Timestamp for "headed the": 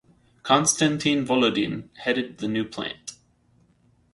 1.95-2.47